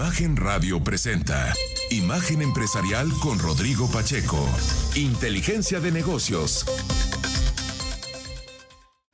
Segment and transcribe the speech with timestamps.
[0.00, 1.52] Imagen Radio presenta
[1.90, 4.38] Imagen Empresarial con Rodrigo Pacheco.
[4.96, 6.64] Inteligencia de negocios.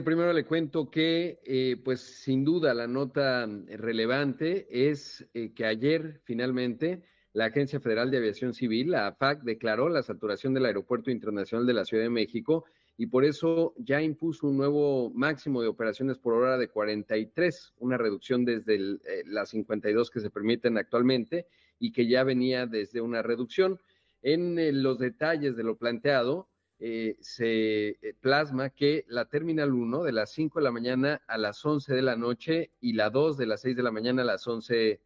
[0.05, 6.21] Primero le cuento que, eh, pues sin duda, la nota relevante es eh, que ayer
[6.23, 11.67] finalmente la Agencia Federal de Aviación Civil, la AFAC, declaró la saturación del Aeropuerto Internacional
[11.67, 12.65] de la Ciudad de México
[12.99, 17.99] y por eso ya impuso un nuevo máximo de operaciones por hora de 43, una
[17.99, 21.47] reducción desde eh, las 52 que se permiten actualmente
[21.79, 23.79] y que ya venía desde una reducción.
[24.23, 26.49] En eh, los detalles de lo planteado,
[26.79, 31.65] eh, se plasma que la Terminal 1 de las 5 de la mañana a las
[31.65, 34.47] 11 de la noche y la 2 de las 6 de la mañana a las
[34.47, 35.01] 11,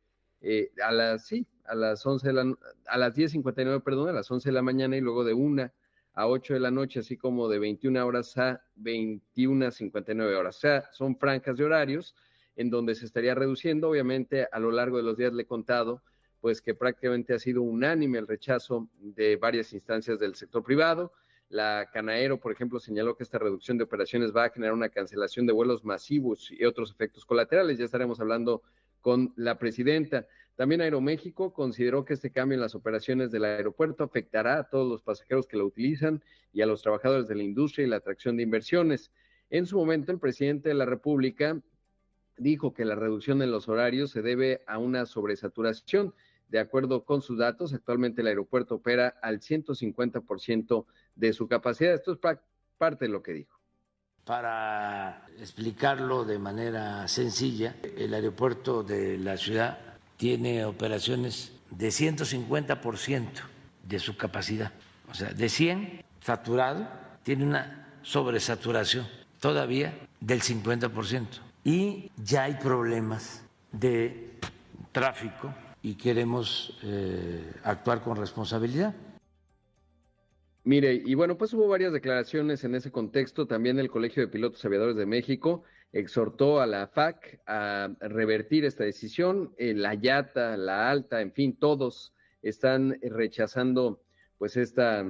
[0.83, 4.48] a las, sí, a las 11 de la, a las 10.59, perdón, a las 11
[4.48, 5.72] de la mañana y luego de 1
[6.20, 10.59] a 8 de la noche, así como de 21 horas a 21 a 59 horas.
[10.59, 12.15] O sea, son franjas de horarios
[12.56, 13.88] en donde se estaría reduciendo.
[13.88, 16.02] Obviamente, a lo largo de los días le he contado,
[16.42, 21.12] pues que prácticamente ha sido unánime el rechazo de varias instancias del sector privado.
[21.48, 25.47] La Canaero, por ejemplo, señaló que esta reducción de operaciones va a generar una cancelación
[25.47, 27.78] de vuelos masivos y otros efectos colaterales.
[27.78, 28.62] Ya estaremos hablando
[29.00, 30.27] con la presidenta.
[30.61, 35.00] También Aeroméxico consideró que este cambio en las operaciones del aeropuerto afectará a todos los
[35.00, 36.22] pasajeros que lo utilizan
[36.53, 39.11] y a los trabajadores de la industria y la atracción de inversiones.
[39.48, 41.58] En su momento, el presidente de la República
[42.36, 46.12] dijo que la reducción en los horarios se debe a una sobresaturación.
[46.50, 51.94] De acuerdo con sus datos, actualmente el aeropuerto opera al 150% de su capacidad.
[51.94, 52.19] Esto es
[52.77, 53.58] parte de lo que dijo.
[54.27, 59.89] Para explicarlo de manera sencilla, el aeropuerto de la ciudad
[60.20, 63.24] tiene operaciones de 150%
[63.88, 64.70] de su capacidad.
[65.10, 66.86] O sea, de 100 saturado,
[67.22, 69.08] tiene una sobresaturación
[69.41, 71.26] todavía del 50%.
[71.64, 74.32] Y ya hay problemas de
[74.92, 78.94] tráfico y queremos eh, actuar con responsabilidad.
[80.64, 83.47] Mire, y bueno, pues hubo varias declaraciones en ese contexto.
[83.47, 88.84] También el Colegio de Pilotos Aviadores de México exhortó a la FAC a revertir esta
[88.84, 89.55] decisión.
[89.59, 94.03] Eh, la YATA, la ALTA, en fin, todos están rechazando
[94.39, 95.05] pues esta,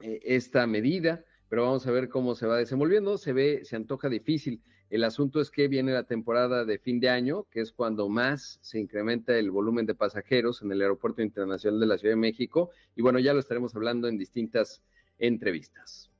[0.00, 3.18] eh, esta medida, pero vamos a ver cómo se va desenvolviendo.
[3.18, 4.62] Se ve, se antoja difícil.
[4.88, 8.58] El asunto es que viene la temporada de fin de año, que es cuando más
[8.60, 12.70] se incrementa el volumen de pasajeros en el Aeropuerto Internacional de la Ciudad de México.
[12.96, 14.82] Y bueno, ya lo estaremos hablando en distintas
[15.18, 16.10] entrevistas.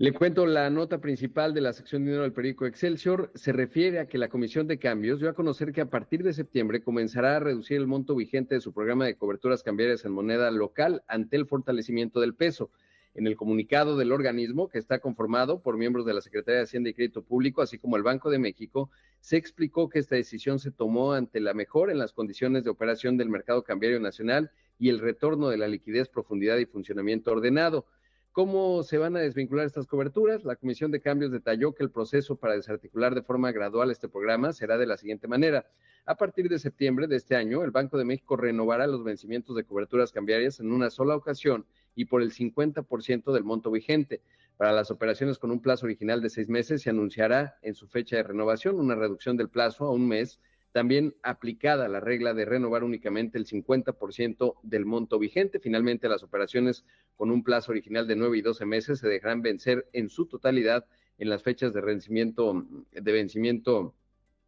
[0.00, 3.30] Le cuento la nota principal de la sección de dinero del periódico Excelsior.
[3.34, 6.32] Se refiere a que la Comisión de Cambios dio a conocer que a partir de
[6.32, 10.50] septiembre comenzará a reducir el monto vigente de su programa de coberturas cambiarias en moneda
[10.52, 12.70] local ante el fortalecimiento del peso.
[13.12, 16.88] En el comunicado del organismo, que está conformado por miembros de la Secretaría de Hacienda
[16.88, 18.88] y Crédito Público, así como el Banco de México,
[19.20, 23.18] se explicó que esta decisión se tomó ante la mejora en las condiciones de operación
[23.18, 27.84] del mercado cambiario nacional y el retorno de la liquidez, profundidad y funcionamiento ordenado.
[28.32, 30.44] ¿Cómo se van a desvincular estas coberturas?
[30.44, 34.52] La Comisión de Cambios detalló que el proceso para desarticular de forma gradual este programa
[34.52, 35.66] será de la siguiente manera.
[36.06, 39.64] A partir de septiembre de este año, el Banco de México renovará los vencimientos de
[39.64, 44.22] coberturas cambiarias en una sola ocasión y por el 50% del monto vigente.
[44.56, 48.14] Para las operaciones con un plazo original de seis meses, se anunciará en su fecha
[48.14, 50.38] de renovación una reducción del plazo a un mes
[50.72, 55.58] también aplicada la regla de renovar únicamente el 50% del monto vigente.
[55.58, 56.84] Finalmente, las operaciones
[57.16, 60.86] con un plazo original de 9 y 12 meses se dejarán vencer en su totalidad
[61.18, 63.94] en las fechas de vencimiento, de vencimiento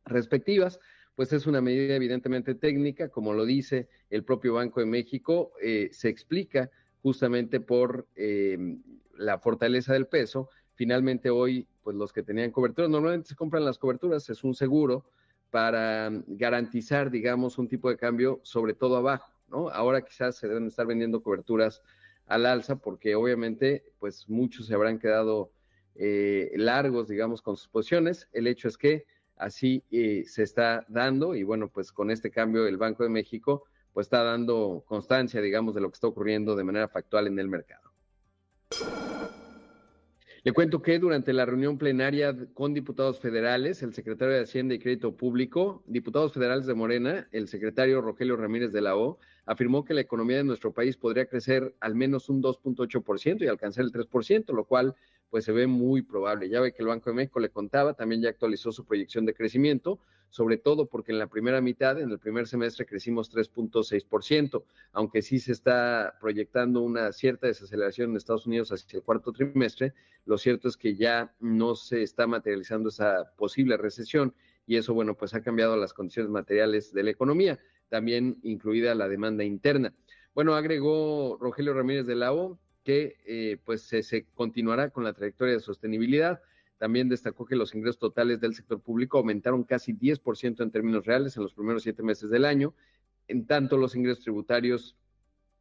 [0.05, 0.79] respectivas.
[1.15, 5.91] Pues es una medida evidentemente técnica, como lo dice el propio Banco de México, eh,
[5.93, 6.71] se explica
[7.03, 8.79] justamente por eh,
[9.19, 10.49] la fortaleza del peso.
[10.75, 15.05] Finalmente hoy, pues los que tenían coberturas, normalmente se compran las coberturas, es un seguro,
[15.53, 19.69] para garantizar, digamos, un tipo de cambio, sobre todo abajo, ¿no?
[19.69, 21.83] Ahora quizás se deben estar vendiendo coberturas
[22.27, 25.53] al alza porque obviamente, pues muchos se habrán quedado
[25.95, 28.31] eh, largos, digamos, con sus posiciones.
[28.33, 29.05] El hecho es que
[29.37, 33.65] así eh, se está dando y bueno, pues con este cambio el Banco de México
[33.93, 37.49] pues está dando constancia, digamos, de lo que está ocurriendo de manera factual en el
[37.49, 37.93] mercado.
[40.45, 44.81] Le cuento que durante la reunión plenaria con diputados federales, el secretario de Hacienda y
[44.81, 49.95] Crédito Público, diputados federales de Morena, el secretario Rogelio Ramírez de la O, afirmó que
[49.95, 54.53] la economía de nuestro país podría crecer al menos un 2.8% y alcanzar el 3%,
[54.53, 54.95] lo cual
[55.31, 56.49] pues se ve muy probable.
[56.51, 59.33] Ya ve que el Banco de México le contaba, también ya actualizó su proyección de
[59.33, 59.99] crecimiento,
[60.29, 64.63] sobre todo porque en la primera mitad, en el primer semestre, crecimos 3.6%,
[64.93, 69.95] aunque sí se está proyectando una cierta desaceleración en Estados Unidos hacia el cuarto trimestre,
[70.27, 74.35] lo cierto es que ya no se está materializando esa posible recesión
[74.67, 77.59] y eso, bueno, pues ha cambiado las condiciones materiales de la economía,
[77.93, 79.93] también incluida la demanda interna.
[80.35, 82.33] Bueno, agregó Rogelio Ramírez de la
[82.83, 86.41] que eh, pues se, continuará con la trayectoria de sostenibilidad.
[86.79, 91.37] También destacó que los ingresos totales del sector público aumentaron casi 10% en términos reales
[91.37, 92.75] en los primeros siete meses del año,
[93.29, 94.97] en tanto los ingresos tributarios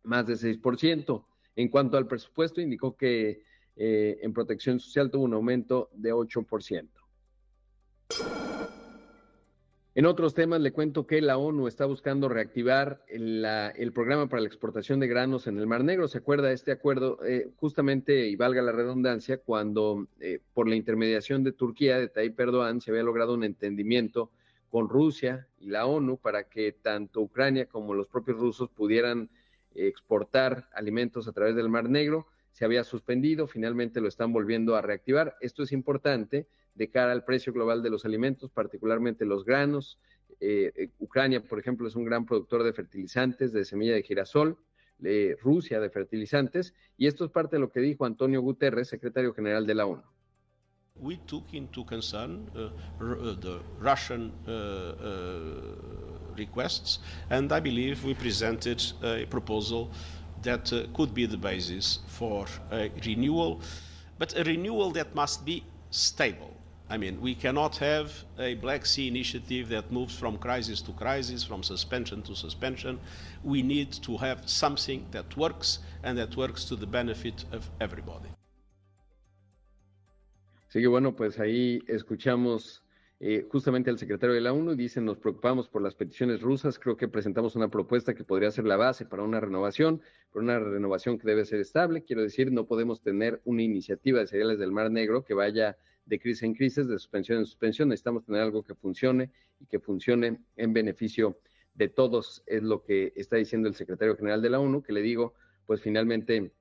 [0.03, 1.25] más de 6%.
[1.57, 3.43] En cuanto al presupuesto, indicó que
[3.75, 6.87] eh, en protección social tuvo un aumento de 8%.
[9.93, 14.47] En otros temas, le cuento que la ONU está buscando reactivar el, programa para la
[14.47, 16.07] exportación de granos en el Mar Negro.
[16.07, 17.19] ¿Se acuerda de este acuerdo?
[17.25, 22.39] Eh, justamente, y valga la redundancia, cuando eh, por la intermediación de Turquía, de Tayyip
[22.39, 24.31] Erdogan, se había logrado un entendimiento
[24.69, 29.29] con Rusia y la ONU para que tanto Ucrania como los propios rusos pudieran
[29.75, 32.27] exportar alimentos a través del Mar Negro.
[32.51, 35.36] Se había suspendido, finalmente lo están volviendo a reactivar.
[35.42, 40.00] Esto es importante de cara al precio global de los alimentos, particularmente los granos.
[40.39, 44.57] Eh, eh, Ucrania, por ejemplo, es un gran productor de fertilizantes, de semilla de girasol,
[45.42, 49.65] Rusia de fertilizantes, y esto es parte de lo que dijo Antonio Guterres, secretario general
[49.65, 50.03] de la ONU.
[50.95, 52.69] We took into concern uh,
[53.03, 57.00] uh, the Russian uh, requests,
[57.30, 59.89] and I believe we presented a proposal
[60.43, 63.61] that uh, could be the basis for a renewal,
[64.17, 66.51] but a renewal that must be stable.
[66.89, 71.41] I mean, we cannot have a Black Sea initiative that moves from crisis to crisis,
[71.41, 72.99] from suspension to suspension.
[73.45, 78.29] We need to have something that works and that works to the benefit of everybody.
[80.73, 82.81] Sí, bueno, pues ahí escuchamos
[83.23, 86.97] eh, justamente al secretario de la ONU, dice, nos preocupamos por las peticiones rusas, creo
[86.97, 90.01] que presentamos una propuesta que podría ser la base para una renovación,
[90.33, 94.25] pero una renovación que debe ser estable, quiero decir, no podemos tener una iniciativa de
[94.25, 97.89] cereales del Mar Negro que vaya de crisis en crisis, de suspensión en suspensión.
[97.89, 99.29] Necesitamos tener algo que funcione
[99.59, 101.38] y que funcione en beneficio
[101.75, 105.03] de todos, es lo que está diciendo el secretario general de la ONU, que le
[105.03, 105.35] digo,
[105.67, 106.51] pues finalmente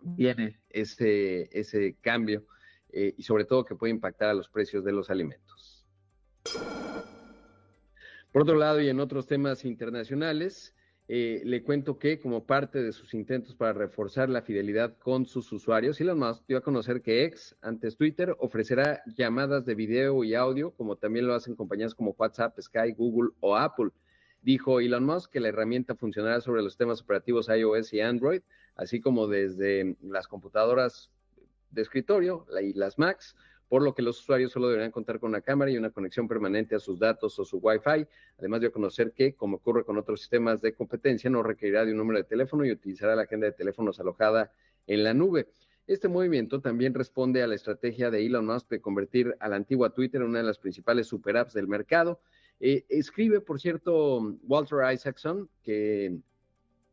[0.00, 2.46] viene ese, ese cambio
[2.90, 5.67] eh, y sobre todo que puede impactar a los precios de los alimentos.
[8.32, 10.74] Por otro lado, y en otros temas internacionales,
[11.10, 15.50] eh, le cuento que como parte de sus intentos para reforzar la fidelidad con sus
[15.52, 20.34] usuarios, Elon Musk dio a conocer que X, antes Twitter, ofrecerá llamadas de video y
[20.34, 23.88] audio, como también lo hacen compañías como WhatsApp, Sky, Google o Apple.
[24.42, 28.42] Dijo Elon Musk que la herramienta funcionará sobre los sistemas operativos iOS y Android,
[28.76, 31.10] así como desde las computadoras
[31.70, 33.34] de escritorio y las Macs,
[33.68, 36.74] por lo que los usuarios solo deberían contar con una cámara y una conexión permanente
[36.74, 38.06] a sus datos o su Wi-Fi.
[38.38, 41.98] Además de conocer que, como ocurre con otros sistemas de competencia, no requerirá de un
[41.98, 44.52] número de teléfono y utilizará la agenda de teléfonos alojada
[44.86, 45.48] en la nube.
[45.86, 49.90] Este movimiento también responde a la estrategia de Elon Musk de convertir a la antigua
[49.90, 52.20] Twitter en una de las principales super apps del mercado.
[52.60, 56.18] Eh, escribe, por cierto, Walter Isaacson, que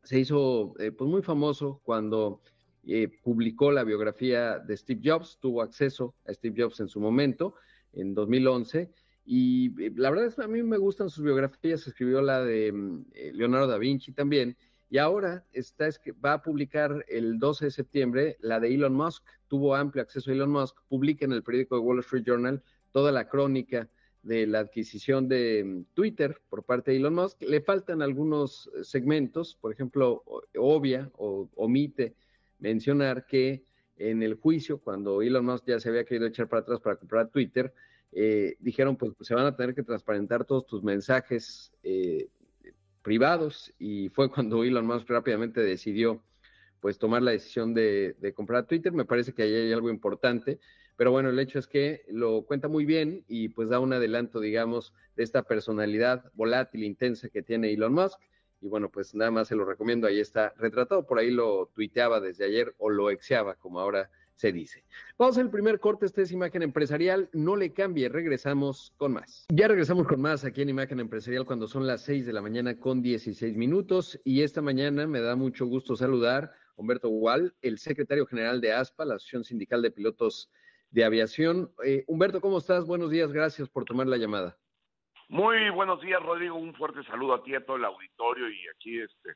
[0.03, 2.41] se hizo eh, pues muy famoso cuando
[2.87, 7.55] eh, publicó la biografía de Steve Jobs, tuvo acceso a Steve Jobs en su momento,
[7.93, 8.91] en 2011,
[9.25, 12.71] y eh, la verdad es que a mí me gustan sus biografías, escribió la de
[12.71, 14.55] mm, eh, Leonardo da Vinci también,
[14.87, 18.93] y ahora está, es que va a publicar el 12 de septiembre la de Elon
[18.93, 22.61] Musk, tuvo amplio acceso a Elon Musk, publica en el periódico de Wall Street Journal
[22.91, 23.89] toda la crónica
[24.21, 27.41] de la adquisición de mm, Twitter por parte de Elon Musk.
[27.41, 30.23] Le faltan algunos segmentos, por ejemplo,
[30.55, 32.15] obvia o omite
[32.59, 33.65] mencionar que
[33.97, 37.29] en el juicio, cuando Elon Musk ya se había querido echar para atrás para comprar
[37.29, 37.73] Twitter,
[38.11, 42.29] eh, dijeron, pues, se van a tener que transparentar todos tus mensajes eh,
[43.01, 46.23] privados y fue cuando Elon Musk rápidamente decidió
[46.79, 48.91] pues tomar la decisión de, comprar Twitter.
[48.93, 50.59] Me parece que ahí hay algo importante,
[50.95, 54.39] pero bueno, el hecho es que lo cuenta muy bien y pues da un adelanto,
[54.39, 58.19] digamos, de esta personalidad volátil, intensa que tiene Elon Musk
[58.65, 62.19] y bueno, pues nada más se lo recomiendo, ahí está retratado, por ahí lo tuiteaba
[62.19, 64.83] desde ayer o lo exeaba, como ahora se dice.
[65.19, 69.45] Vamos al primer corte, esta es Imagen Empresarial, no le cambie, regresamos con más.
[69.49, 72.79] Ya regresamos con más aquí en Imagen Empresarial cuando son las 6 de la mañana
[72.79, 77.77] con 16 minutos y esta mañana me da mucho gusto saludar a Humberto Gual, el
[77.77, 80.49] secretario general de ASPA, la Asociación Sindical de Pilotos
[80.89, 81.71] de Aviación.
[81.83, 82.85] Eh, Humberto, ¿cómo estás?
[82.85, 84.57] Buenos días, gracias por tomar la llamada.
[85.29, 86.55] Muy buenos días, Rodrigo.
[86.55, 89.35] Un fuerte saludo a ti, a todo el auditorio y aquí este,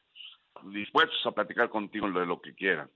[0.72, 2.90] dispuestos a platicar contigo de lo que quieras,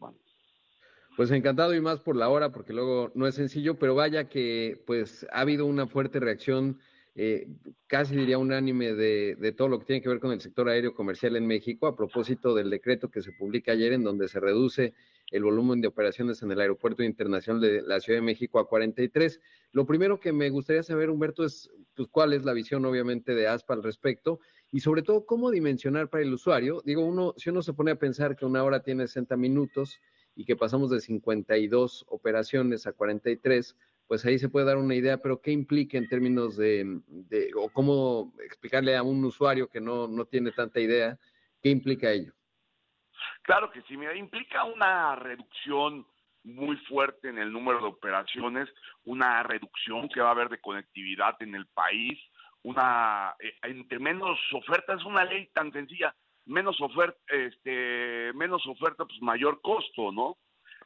[1.16, 4.82] Pues encantado y más por la hora, porque luego no es sencillo, pero vaya que
[4.86, 6.80] pues ha habido una fuerte reacción
[7.16, 7.48] eh,
[7.86, 10.96] casi diría unánime de, de, todo lo que tiene que ver con el sector aéreo
[10.96, 14.96] comercial en México, a propósito del decreto que se publica ayer en donde se reduce
[15.34, 19.42] el volumen de operaciones en el Aeropuerto Internacional de la Ciudad de México a 43.
[19.72, 23.48] Lo primero que me gustaría saber, Humberto, es pues, cuál es la visión, obviamente, de
[23.48, 24.40] ASPA al respecto
[24.72, 26.84] y sobre todo cómo dimensionar para el usuario.
[26.86, 30.00] Digo, uno, si uno se pone a pensar que una hora tiene 60 minutos
[30.36, 33.76] y que pasamos de 52 operaciones a 43,
[34.06, 37.02] pues ahí se puede dar una idea, pero ¿qué implica en términos de,
[37.58, 41.18] o cómo explicarle a un usuario que no, no tiene tanta idea,
[41.60, 42.34] qué implica ello?
[43.44, 46.06] Claro que sí, mira, implica una reducción
[46.44, 48.70] muy fuerte en el número de operaciones,
[49.06, 52.20] una reducción que va a haber de conectividad en el país,
[52.64, 59.06] una eh, entre menos oferta es una ley tan sencilla, menos oferta, este, menos oferta,
[59.06, 60.38] pues mayor costo, ¿no?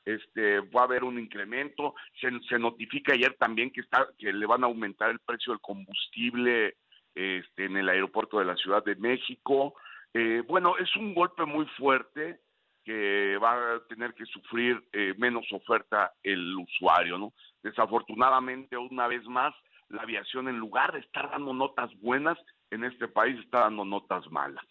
[0.05, 1.93] Este, va a haber un incremento.
[2.19, 5.61] Se, se, notifica ayer también que está, que le van a aumentar el precio del
[5.61, 6.77] combustible
[7.13, 9.75] este, en el aeropuerto de la Ciudad de México.
[10.13, 12.39] Eh, bueno, es un golpe muy fuerte
[12.87, 17.33] que va a tener que sufrir eh, menos oferta el usuario, ¿no?
[17.61, 19.53] Desafortunadamente, una vez más,
[19.89, 22.37] la aviación en lugar de estar dando notas buenas,
[22.71, 24.65] en este país está dando notas malas.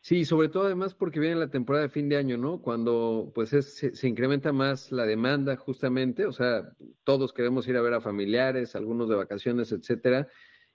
[0.00, 2.60] Sí, sobre todo además porque viene la temporada de fin de año, ¿no?
[2.60, 6.64] Cuando pues se, incrementa más la demanda justamente, o sea,
[7.04, 10.26] todos queremos ir a ver a familiares, algunos de vacaciones, etcétera,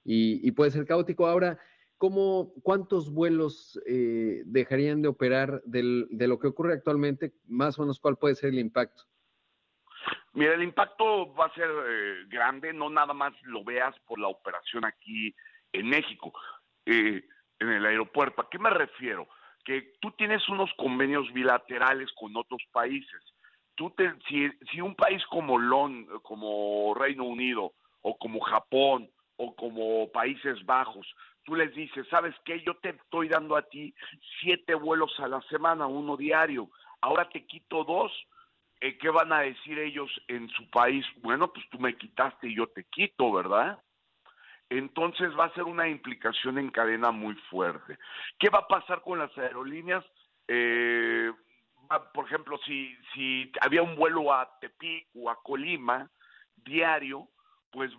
[0.05, 1.27] y, puede ser caótico.
[1.27, 1.59] Ahora,
[1.97, 7.33] ¿cómo, ¿cuántos vuelos eh, dejarían de operar de lo que ocurre actualmente?
[7.47, 9.03] Más o menos, ¿cuál puede ser el impacto?
[10.33, 14.27] Mira, el impacto va a ser eh, grande, no nada más lo veas por la
[14.27, 15.35] operación aquí
[15.71, 16.31] en México.
[16.85, 17.23] Eh,
[17.59, 18.41] en el aeropuerto.
[18.41, 19.27] ¿A qué me refiero?
[19.63, 23.21] Que tú tienes unos convenios bilaterales con otros países.
[23.75, 29.55] Tú te, si, si un país como, Lon, como Reino Unido o como Japón o
[29.55, 31.07] como Países Bajos,
[31.43, 32.61] tú les dices, ¿sabes qué?
[32.61, 33.93] Yo te estoy dando a ti
[34.41, 36.69] siete vuelos a la semana, uno diario.
[37.01, 38.11] Ahora te quito dos.
[38.79, 41.05] Eh, ¿Qué van a decir ellos en su país?
[41.17, 43.81] Bueno, pues tú me quitaste y yo te quito, ¿verdad?
[44.69, 47.97] entonces va a ser una implicación en cadena muy fuerte.
[48.37, 50.03] ¿Qué va a pasar con las aerolíneas?
[50.47, 51.31] Eh,
[52.13, 56.09] por ejemplo, si, si había un vuelo a Tepic o a Colima
[56.55, 57.29] diario,
[57.71, 57.91] pues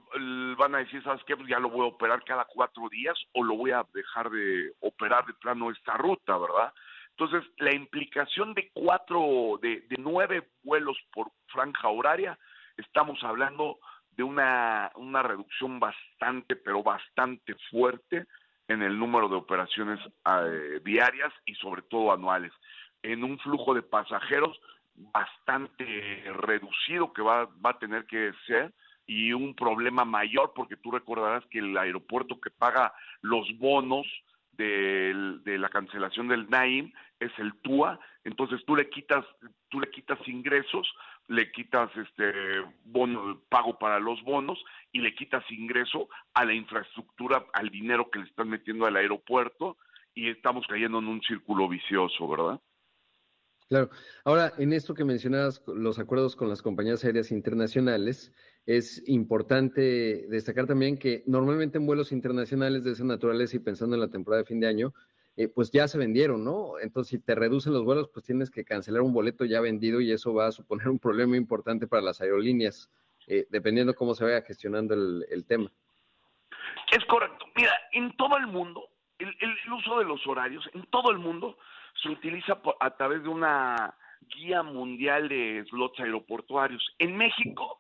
[0.57, 1.37] van a decir, ¿sabes qué?
[1.37, 4.73] Pues ya lo voy a operar cada cuatro días o lo voy a dejar de
[4.81, 6.73] operar de plano esta ruta, ¿verdad?
[7.11, 12.39] Entonces, la implicación de cuatro, de, nueve vuelos por franja horaria,
[12.77, 13.79] estamos hablando
[14.13, 18.27] de una, una reducción bastante, pero bastante fuerte
[18.69, 22.53] en el número de operaciones eh, diarias y sobre todo anuales,
[23.03, 24.59] en un flujo de pasajeros
[24.95, 28.73] bastante reducido que va, va a tener que ser
[29.09, 34.07] y un problema mayor porque tú recordarás que el aeropuerto que paga los bonos
[34.53, 39.25] de, la cancelación del NAIM es el TUA, entonces tú le quitas,
[39.69, 40.87] tú le quitas ingresos
[41.29, 42.33] le quitas este
[42.85, 44.59] bono, pago para los bonos
[44.93, 49.77] y le quitas ingreso a la infraestructura, al dinero que le están metiendo al aeropuerto
[50.15, 52.61] y estamos cayendo en un círculo vicioso, ¿verdad?
[53.69, 53.91] Claro.
[54.25, 58.33] Ahora, en esto que mencionabas, los acuerdos con las compañías aéreas internacionales,
[58.65, 64.01] es importante destacar también que normalmente en vuelos internacionales de esa naturaleza y pensando en
[64.01, 64.95] la temporada de fin de año,
[65.39, 66.81] eh, pues ya se vendieron, ¿no?
[66.81, 70.11] Entonces, si te reducen los vuelos, pues tienes que cancelar un boleto ya vendido y
[70.11, 72.91] eso va a suponer un problema importante para las aerolíneas,
[73.29, 75.71] eh, dependiendo cómo se vaya gestionando el, tema.
[76.91, 77.47] Es correcto.
[77.55, 79.33] Mira, en todo el mundo, el,
[79.73, 81.57] uso de los horarios, en todo el mundo,
[82.03, 83.95] se utiliza a través de una
[84.37, 86.95] guía mundial de slots aeroportuarios.
[86.99, 87.79] En México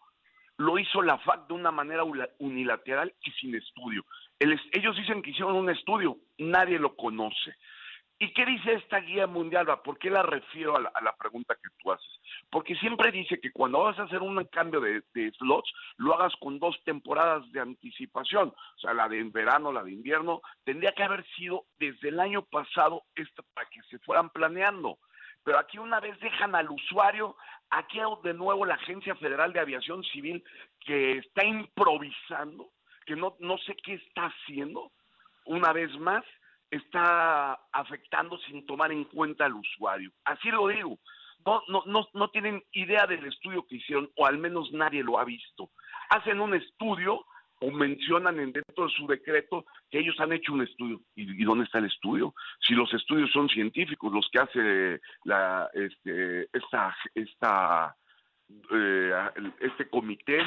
[0.56, 2.04] lo hizo la FAC de una manera
[2.38, 4.04] unilateral y sin estudio
[4.40, 7.56] ellos dicen que hicieron un estudio, nadie lo conoce.
[8.20, 9.66] ¿Y qué dice esta guía mundial?
[9.84, 12.20] ¿Por qué la refiero a la, pregunta que tú haces?
[12.50, 15.02] Porque siempre dice que cuando vas a hacer un cambio de,
[15.38, 19.92] slots, lo hagas con dos temporadas de anticipación, o sea, la de verano, la de
[19.92, 24.98] invierno, tendría que haber sido desde el año pasado esto para que se fueran planeando.
[25.44, 27.36] Pero aquí una vez dejan al usuario,
[27.70, 30.42] aquí de nuevo la Agencia Federal de Aviación Civil
[30.80, 32.70] que está improvisando
[33.06, 34.92] que no, no sé qué está haciendo,
[35.46, 36.24] una vez más,
[36.70, 40.10] está afectando sin tomar en cuenta al usuario.
[40.24, 40.98] Así lo digo.
[41.46, 45.18] No, no, no, no tienen idea del estudio que hicieron, o al menos nadie lo
[45.18, 45.70] ha visto.
[46.10, 47.24] Hacen un estudio
[47.60, 51.00] o mencionan en dentro de su decreto que ellos han hecho un estudio.
[51.14, 52.34] ¿Y, dónde está el estudio?
[52.60, 57.96] Si los estudios son científicos, los que hace la, este, esta, esta,
[58.72, 59.12] eh,
[59.60, 60.40] este comité,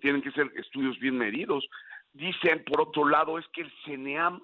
[0.00, 1.68] tienen que ser estudios bien medidos
[2.16, 4.40] dicen, por otro lado, es que el CENEAM,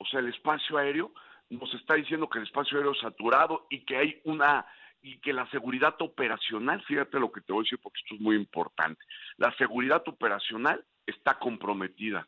[0.00, 1.12] o sea, el espacio aéreo,
[1.50, 4.66] nos está diciendo que el espacio aéreo es saturado y que hay una
[5.02, 8.20] y que la seguridad operacional, fíjate lo que te voy a decir porque esto es
[8.20, 9.02] muy importante,
[9.36, 12.26] la seguridad operacional está comprometida.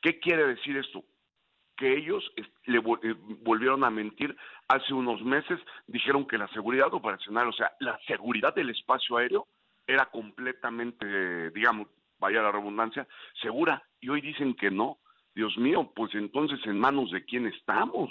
[0.00, 1.04] ¿Qué quiere decir esto?
[1.76, 2.32] Que ellos
[2.64, 4.36] le eh, volvieron a mentir
[4.68, 9.46] hace unos meses, dijeron que la seguridad operacional, o sea, la seguridad del espacio aéreo
[9.86, 11.88] era completamente, digamos,
[12.18, 13.06] vaya la redundancia,
[13.40, 14.98] segura, y hoy dicen que no.
[15.34, 18.10] Dios mío, pues entonces en manos de quién estamos.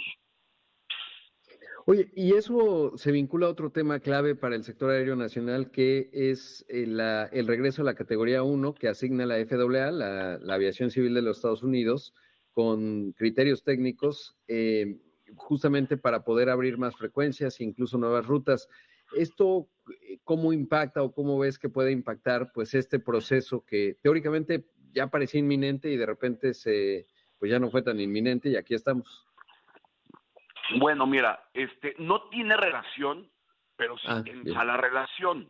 [1.85, 6.09] Oye, y eso se vincula a otro tema clave para el sector aéreo nacional, que
[6.13, 10.53] es el, eh, el regreso a la categoría 1 que asigna la FAA, la, la,
[10.53, 12.13] Aviación Civil de los Estados Unidos,
[12.51, 14.99] con criterios técnicos, eh,
[15.35, 18.67] justamente para poder abrir más frecuencias e incluso nuevas rutas.
[19.15, 19.67] ¿Esto
[20.07, 25.07] eh, cómo impacta o cómo ves que puede impactar pues este proceso que teóricamente ya
[25.07, 29.25] parecía inminente y de repente se pues ya no fue tan inminente y aquí estamos?
[30.77, 33.29] Bueno, mira, este no tiene relación,
[33.75, 35.49] pero sí ah, tensa la relación.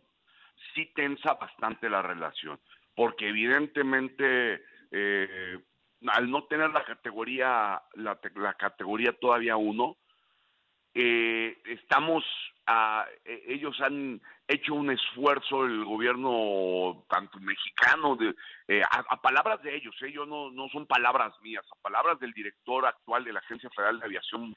[0.76, 2.60] Sí tensa bastante la relación,
[2.96, 5.60] porque evidentemente eh,
[6.08, 9.98] al no tener la categoría la, la categoría todavía uno,
[11.02, 12.26] eh, estamos
[12.66, 18.36] a, e, ellos han hecho un esfuerzo el gobierno tanto mexicano de,
[18.68, 22.86] eh, a, palabras de ellos ellos no no son palabras mías a palabras del director
[22.86, 24.56] actual de la agencia federal de aviación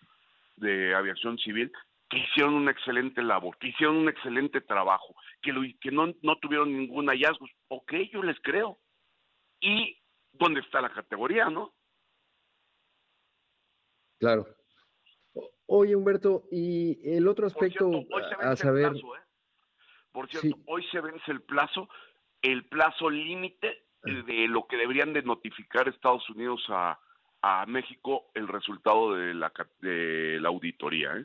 [0.56, 1.70] de Aviación Civil
[2.08, 6.36] que hicieron una excelente labor, que hicieron un excelente trabajo, que, lo, que no, no
[6.36, 7.46] tuvieron ningún hallazgo.
[7.68, 8.78] Ok, yo les creo.
[9.60, 9.96] ¿Y
[10.32, 11.72] dónde está la categoría, no?
[14.18, 14.46] Claro.
[15.74, 18.04] Oye, Humberto, y el otro aspecto
[18.40, 18.92] a saber...
[18.94, 19.00] ¿eh?
[20.12, 21.88] Por cierto, hoy se vence el plazo,
[22.42, 24.10] el plazo límite ah.
[24.26, 27.00] de lo que deberían de notificar Estados Unidos a,
[27.40, 29.50] a México el resultado de la,
[29.80, 31.16] de la auditoría.
[31.16, 31.24] ¿eh?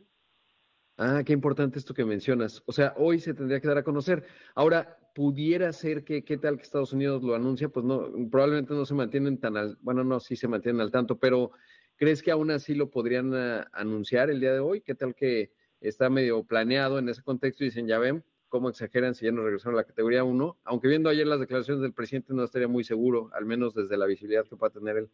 [0.97, 2.63] Ah, qué importante esto que mencionas.
[2.67, 4.25] O sea, hoy se tendría que dar a conocer.
[4.55, 7.67] Ahora, pudiera ser que, ¿qué tal que Estados Unidos lo anuncia?
[7.67, 11.19] Pues no, probablemente no se mantienen tan al, bueno, no, sí se mantienen al tanto,
[11.19, 11.51] pero
[11.97, 14.81] ¿crees que aún así lo podrían ah, anunciar el día de hoy?
[14.81, 19.25] ¿Qué tal que está medio planeado en ese contexto dicen, ya ven, cómo exageran si
[19.25, 20.57] ya nos regresaron a la categoría 1?
[20.63, 24.05] Aunque viendo ayer las declaraciones del presidente no estaría muy seguro, al menos desde la
[24.05, 25.09] visibilidad que pueda tener él.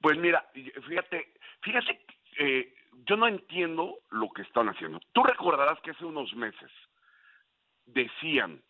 [0.00, 2.00] Pues mira, fíjate, fíjate,
[2.38, 2.74] eh,
[3.06, 5.00] yo no entiendo lo que están haciendo.
[5.12, 6.70] Tú recordarás que hace unos meses
[7.86, 8.62] decían,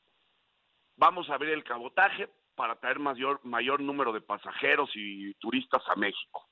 [0.97, 5.97] vamos a ver el cabotaje para traer mayor, mayor número de pasajeros y turistas a
[5.97, 6.49] México.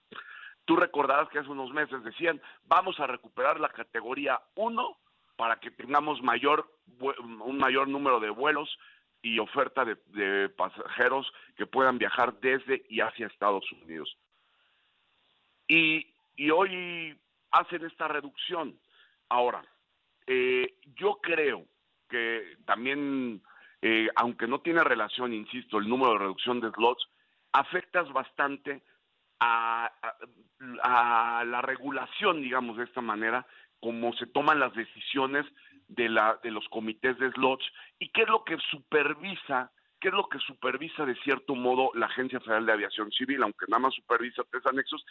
[0.64, 4.96] Tú recordarás que hace unos meses decían, vamos a recuperar la categoría 1
[5.36, 6.70] para que tengamos mayor,
[7.00, 8.78] un mayor número de vuelos
[9.22, 14.16] y oferta de, pasajeros que puedan viajar desde y hacia Estados Unidos.
[15.66, 17.18] Y, y hoy
[17.50, 18.78] hacen esta reducción.
[19.28, 19.64] Ahora,
[20.26, 21.66] eh, yo creo
[22.08, 23.42] que también,
[23.80, 27.08] eh, aunque no tiene relación, insisto, el número de reducción de slots,
[27.52, 28.82] afectas bastante
[29.42, 29.92] a,
[30.82, 33.46] a, la regulación, digamos de esta manera,
[33.80, 35.44] como se toman las decisiones
[35.88, 37.64] de, la, de los comités de slots
[37.98, 42.06] y qué es lo que supervisa ¿Qué es lo que supervisa de cierto modo la
[42.06, 45.06] Agencia Federal de Aviación Civil, aunque nada más supervisa tres anexos,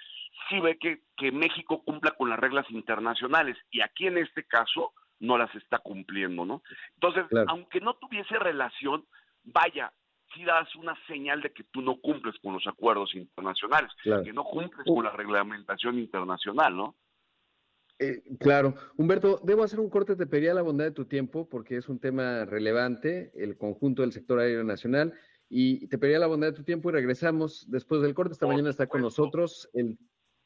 [0.50, 4.91] sí ve que, que México cumpla con las reglas internacionales y aquí en este caso
[5.22, 6.62] no las está cumpliendo, ¿no?
[6.96, 9.06] Entonces, aunque no tuviese relación,
[9.46, 9.94] vaya,
[10.34, 14.44] si das una señal de que tú no cumples con los acuerdos internacionales, que no
[14.44, 16.96] cumples con la reglamentación internacional, ¿no?
[18.00, 18.74] Eh, claro.
[18.98, 22.00] Humberto, debo hacer un corte, te pediría la bondad de tu tiempo porque es un
[22.00, 25.13] tema relevante, el conjunto del sector aéreo nacional,
[25.48, 28.34] y te pediría la bondad de tu tiempo y regresamos después del corte.
[28.34, 30.00] Esta mañana está con nosotros el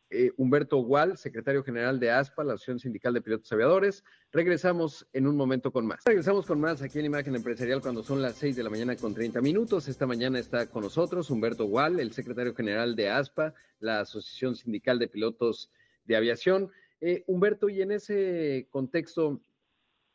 [0.09, 4.03] eh, Humberto Gual, secretario general de ASPA, la Asociación Sindical de Pilotos Aviadores.
[4.31, 6.01] Regresamos en un momento con más.
[6.05, 9.13] Regresamos con más aquí en Imagen Empresarial cuando son las 6 de la mañana con
[9.13, 9.87] 30 minutos.
[9.87, 14.99] Esta mañana está con nosotros Humberto Gual, el secretario general de ASPA, la Asociación Sindical
[14.99, 15.71] de Pilotos
[16.05, 16.71] de Aviación.
[17.01, 19.41] Eh, Humberto, y en ese contexto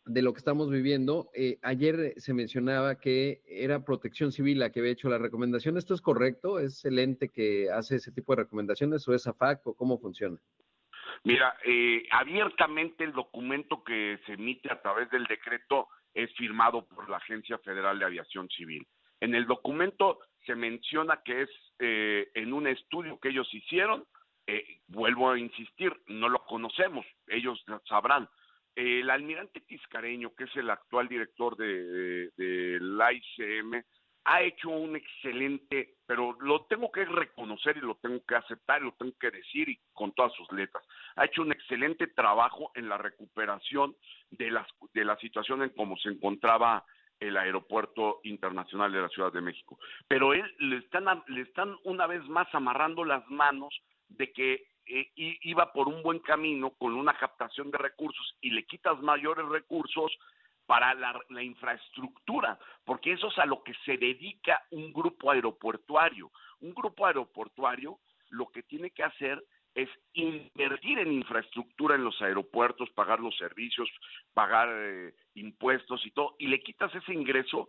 [0.04, 4.80] de lo que estamos viviendo, eh, ayer se mencionaba que era Protección Civil la que
[4.80, 5.76] había hecho la recomendación.
[5.76, 6.58] ¿Esto es correcto?
[6.58, 10.38] ¿Es el ente que hace ese tipo de recomendaciones o es AFAC o cómo funciona?
[11.24, 17.08] Mira, eh, abiertamente el documento que se emite a través del decreto es firmado por
[17.08, 18.86] la Agencia Federal de Aviación Civil.
[19.20, 24.04] En el documento se menciona que es en un estudio que ellos hicieron,
[24.52, 28.28] eh, vuelvo a insistir, no lo conocemos, ellos sabrán.
[28.74, 33.82] El almirante Tiscareño, que es el actual director del de, la ICM,
[34.24, 38.84] ha hecho un excelente, pero lo tengo que reconocer y lo tengo que aceptar y
[38.84, 40.84] lo tengo que decir y con todas sus letras.
[41.16, 43.96] Ha hecho un excelente trabajo en la recuperación
[44.30, 44.56] de,
[44.94, 46.84] de la situación en cómo se encontraba
[47.20, 49.78] el aeropuerto internacional de la Ciudad de México.
[50.08, 53.78] Pero él le están, le están una vez más amarrando las manos
[54.08, 58.66] de que eh, iba por un buen camino con una captación de recursos y le
[58.66, 60.16] quitas mayores recursos
[60.66, 66.30] para la, infraestructura, porque eso es a lo que se dedica un grupo aeroportuario.
[66.60, 67.98] Un grupo aeroportuario
[68.28, 69.42] lo que tiene que hacer
[69.74, 73.88] es invertir en infraestructura en los aeropuertos, pagar los servicios,
[74.32, 77.68] pagar eh, impuestos y todo, y le quitas ese ingreso,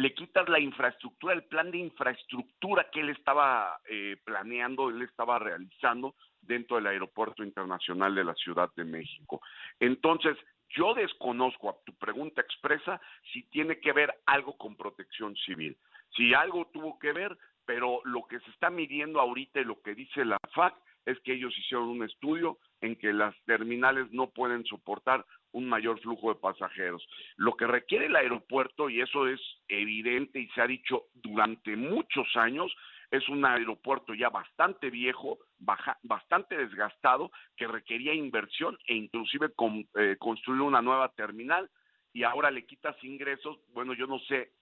[0.00, 5.38] le quitas la infraestructura, el plan de infraestructura que él estaba eh, planeando, él estaba
[5.38, 9.42] realizando dentro del Aeropuerto Internacional de la Ciudad de México.
[9.78, 10.38] Entonces,
[10.70, 12.98] yo desconozco a tu pregunta expresa
[13.30, 15.76] si tiene que ver algo con protección civil.
[16.16, 17.36] Si algo tuvo que ver,
[17.66, 21.34] pero lo que se está midiendo ahorita y lo que dice la FAC es que
[21.34, 26.40] ellos hicieron un estudio en que las terminales no pueden soportar un mayor flujo de
[26.40, 27.06] pasajeros.
[27.36, 32.28] Lo que requiere el aeropuerto, y eso es evidente y se ha dicho durante muchos
[32.36, 32.74] años,
[33.10, 39.50] es un aeropuerto ya bastante viejo, bastante desgastado, que requería inversión e inclusive
[39.96, 41.68] eh, construir una nueva terminal
[42.12, 44.52] y ahora le quitas ingresos, bueno, yo no sé,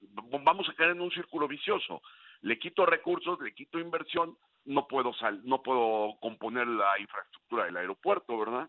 [0.42, 2.02] vamos a caer en un círculo vicioso.
[2.42, 5.12] Le quito recursos, le quito inversión, no puedo
[5.44, 8.68] no puedo componer la infraestructura del aeropuerto, ¿verdad?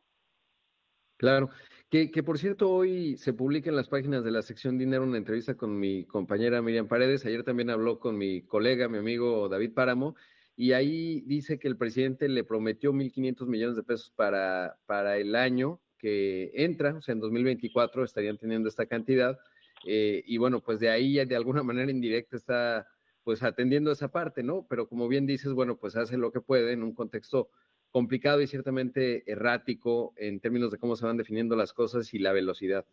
[1.17, 1.49] Claro,
[1.89, 5.55] que, por cierto hoy se publica en las páginas de la sección Dinero una entrevista
[5.55, 10.15] con mi compañera Miriam Paredes, ayer también habló con mi colega, mi amigo David Páramo,
[10.55, 15.35] y ahí dice que el presidente le prometió 1.500 millones de pesos para, para el
[15.35, 19.39] año que entra, o sea, en 2024 estarían teniendo esta cantidad,
[19.87, 22.87] eh, y bueno, pues de ahí de alguna manera indirecta está
[23.23, 24.65] pues atendiendo esa parte, ¿no?
[24.69, 27.49] Pero como bien dices, bueno, pues hace lo que puede en un contexto
[27.91, 32.33] complicado y ciertamente errático en términos de cómo se van definiendo las cosas y la
[32.33, 32.85] velocidad.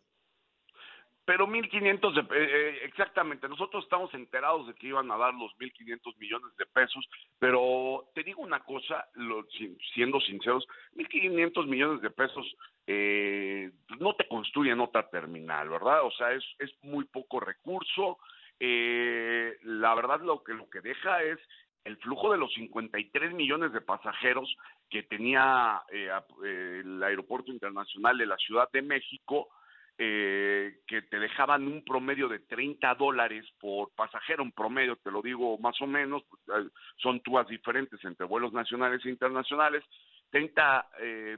[1.25, 6.17] Pero 1.500, eh, eh, exactamente, nosotros estamos enterados de que iban a dar los 1.500
[6.17, 7.05] millones de pesos,
[7.37, 9.45] pero te digo una cosa, lo,
[9.93, 12.55] siendo sinceros, 1.500 millones de pesos
[12.87, 16.05] eh, no te construyen otra terminal, ¿verdad?
[16.05, 18.19] O sea, es, es muy poco recurso,
[18.59, 21.39] eh, la verdad lo que, lo que deja es
[21.83, 24.55] el flujo de los 53 millones de pasajeros
[24.89, 26.09] que tenía eh,
[26.45, 29.49] eh, el Aeropuerto Internacional de la Ciudad de México,
[29.97, 35.21] eh, que te dejaban un promedio de 30 dólares por pasajero, un promedio, te lo
[35.21, 39.83] digo más o menos, pues, son túas diferentes entre vuelos nacionales e internacionales,
[40.29, 40.89] 30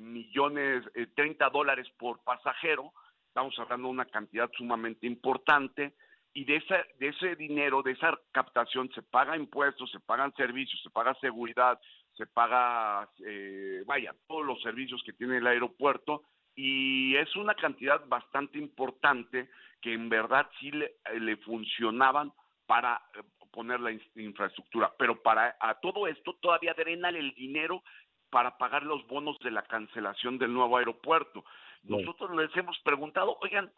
[0.02, 0.84] millones,
[1.16, 2.92] 30 dólares por pasajero,
[3.28, 5.94] estamos hablando de una cantidad sumamente importante,
[6.34, 10.80] y de, esa, de ese dinero, de esa captación, se paga impuestos, se pagan servicios,
[10.82, 11.80] se paga seguridad,
[12.20, 18.06] se paga, eh, vaya, todos los servicios que tiene el aeropuerto y es una cantidad
[18.08, 19.50] bastante importante
[19.82, 22.34] que en verdad sí le, le funcionaban
[22.66, 23.22] para eh,
[23.54, 27.84] poner la infraestructura, pero para a todo esto todavía drenan el dinero
[28.30, 31.46] para pagar los bonos de la cancelación del nuevo aeropuerto.
[31.84, 33.72] Nosotros les hemos preguntado, oigan,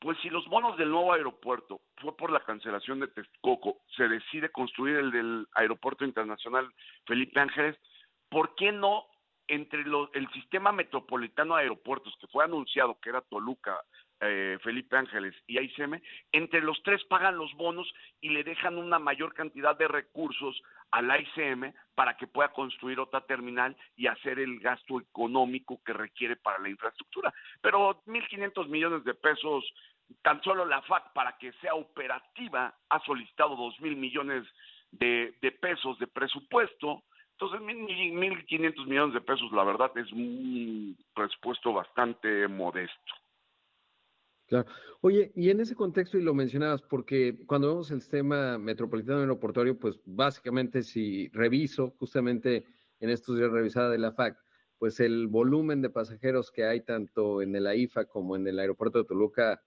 [0.00, 4.50] pues si los bonos del nuevo aeropuerto fue por la cancelación de Texcoco, se decide
[4.50, 6.72] construir el del Aeropuerto Internacional
[7.06, 7.76] Felipe Ángeles,
[8.28, 9.06] ¿por qué no
[9.48, 13.80] entre el sistema metropolitano de aeropuertos que fue anunciado que era Toluca,
[14.20, 16.00] eh, Felipe Ángeles y AICM,
[16.32, 21.10] entre los tres pagan los bonos y le dejan una mayor cantidad de recursos al
[21.10, 26.58] AICM para que pueda construir otra terminal y hacer el gasto económico que requiere para
[26.58, 27.32] la infraestructura.
[27.60, 29.64] Pero 1.500 millones de pesos,
[30.22, 34.44] tan solo la FAC para que sea operativa ha solicitado 2.000 millones
[34.92, 37.02] de, pesos de presupuesto.
[37.32, 43.14] Entonces, 1.500 millones de pesos, la verdad, es un presupuesto bastante modesto.
[44.48, 44.66] Claro.
[45.02, 49.78] Oye, y en ese contexto, y lo mencionabas, porque cuando vemos el sistema metropolitano aeroportuario,
[49.78, 52.64] pues básicamente si reviso, justamente
[52.98, 54.38] en estos días revisada de la FAC,
[54.78, 58.98] pues el volumen de pasajeros que hay tanto en el AIFA como en el aeropuerto
[58.98, 59.62] de Toluca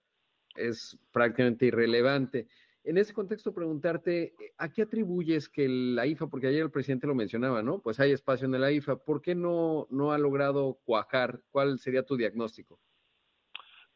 [0.56, 2.48] es prácticamente irrelevante.
[2.82, 7.14] En ese contexto, preguntarte, ¿a qué atribuyes que el AIFA, porque ayer el presidente lo
[7.14, 7.80] mencionaba, ¿no?
[7.80, 11.40] Pues hay espacio en el AIFA, ¿por qué no, no ha logrado cuajar?
[11.50, 12.80] ¿Cuál sería tu diagnóstico?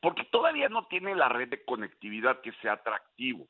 [0.01, 3.47] Porque todavía no tiene la red de conectividad que sea atractivo.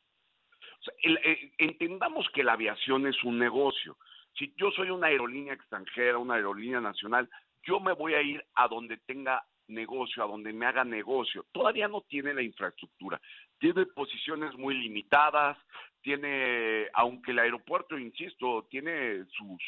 [1.02, 3.96] Eh, entendamos que la aviación es un negocio.
[4.38, 7.28] Si yo soy una aerolínea extranjera, una aerolínea nacional,
[7.62, 11.46] yo me voy a ir a donde tenga negocio, a donde me haga negocio.
[11.52, 13.20] Todavía no tiene la infraestructura.
[13.58, 15.58] tiene posiciones muy limitadas,
[16.02, 19.62] tiene, aunque el aeropuerto, insisto, tiene sus,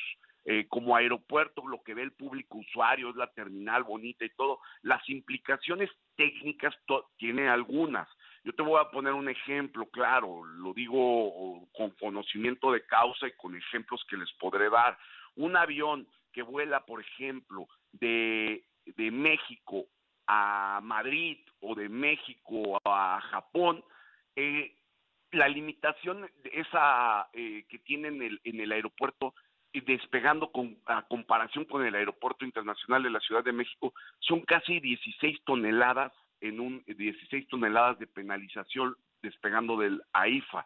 [0.50, 4.61] eh, como aeropuerto, lo que ve el público usuario, es la terminal bonita y todo,
[4.80, 6.74] las implicaciones técnicas
[7.18, 8.08] tiene algunas.
[8.44, 13.32] Yo te voy a poner un ejemplo, claro, lo digo con conocimiento de causa y
[13.32, 14.96] con ejemplos que les podré dar.
[15.37, 19.84] Un avión que vuela, por ejemplo, de, de México
[20.28, 23.84] a Madrid o de México a Japón,
[24.34, 24.74] eh,
[25.32, 29.34] la limitación esa eh, que tiene en el, en el aeropuerto
[29.72, 34.81] despegando con, a comparación con el aeropuerto internacional de la Ciudad de México son casi
[34.81, 40.64] 16 toneladas en un 16 toneladas de penalización despegando del AIFA.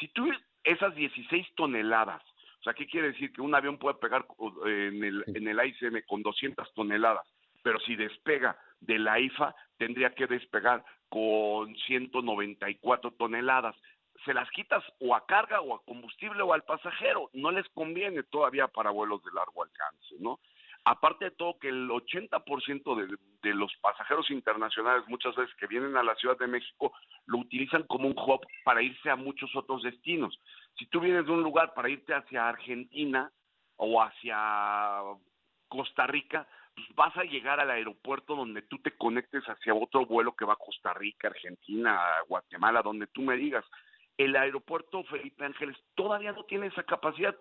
[0.00, 0.30] Si tú
[0.64, 2.22] esas 16 toneladas,
[2.60, 3.32] o sea, ¿qué quiere decir?
[3.32, 4.26] Que un avión puede pegar
[4.66, 7.26] en el, en el AICM con 200 toneladas,
[7.62, 13.76] pero si despega de la IFA tendría que despegar con 194 toneladas.
[14.24, 17.30] Se las quitas o a carga o a combustible o al pasajero.
[17.32, 20.38] No les conviene todavía para vuelos de largo alcance, ¿no?
[20.84, 25.96] Aparte de todo que el 80% de, de los pasajeros internacionales muchas veces que vienen
[25.96, 26.92] a la Ciudad de México
[27.26, 30.38] lo utilizan como un hub para irse a muchos otros destinos.
[30.76, 33.30] Si tú vienes de un lugar para irte hacia Argentina
[33.76, 35.02] o hacia
[35.68, 40.34] Costa Rica, pues vas a llegar al aeropuerto donde tú te conectes hacia otro vuelo
[40.34, 43.64] que va a Costa Rica, Argentina, Guatemala, donde tú me digas.
[44.22, 47.34] El aeropuerto Felipe Ángeles todavía no tiene esa capacidad,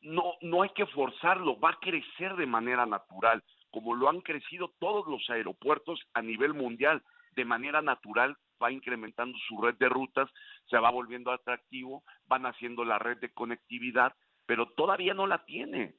[0.00, 4.72] no, no hay que forzarlo, va a crecer de manera natural, como lo han crecido
[4.78, 10.30] todos los aeropuertos a nivel mundial, de manera natural va incrementando su red de rutas,
[10.70, 14.14] se va volviendo atractivo, van haciendo la red de conectividad,
[14.46, 15.96] pero todavía no la tiene.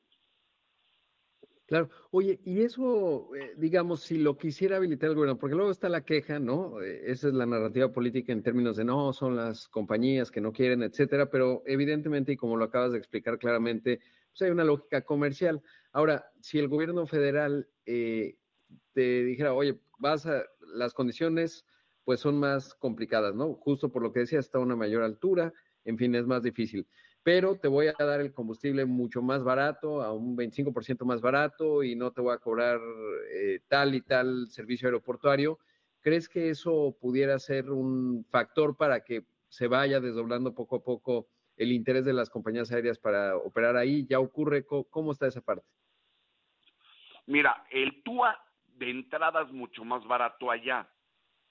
[1.67, 1.89] Claro.
[2.11, 6.05] Oye, y eso, eh, digamos, si lo quisiera habilitar el gobierno, porque luego está la
[6.05, 6.79] queja, ¿no?
[6.79, 10.51] Eh, esa es la narrativa política en términos de no, son las compañías que no
[10.51, 13.99] quieren, etcétera, pero evidentemente, y como lo acabas de explicar claramente,
[14.29, 15.63] pues hay una lógica comercial.
[15.91, 18.37] Ahora, si el gobierno federal eh,
[18.93, 20.43] te dijera, oye, vas a,
[20.75, 21.65] las condiciones
[22.03, 23.55] pues son más complicadas, ¿no?
[23.55, 25.51] Justo por lo que decía, está a una mayor altura,
[25.83, 26.87] en fin, es más difícil
[27.25, 31.81] pero te voy a dar el combustible mucho más barato, a un 25% más barato
[31.81, 32.79] y no te voy a cobrar
[33.31, 35.57] eh, tal y tal servicio aeroportuario.
[36.01, 41.27] ¿Crees que eso pudiera ser un factor para que se vaya desdoblando poco a poco
[41.57, 44.05] el interés de las compañías aéreas para operar ahí?
[44.07, 44.63] ¿Ya ocurre?
[44.63, 45.65] ¿Cómo está esa parte?
[47.25, 50.87] Mira, el TUA de entrada es mucho más barato allá,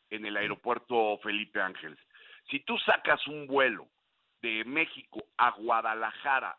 [0.08, 1.98] en el aeropuerto Felipe Ángeles.
[2.48, 3.88] Si tú sacas un vuelo
[4.44, 6.58] de México a Guadalajara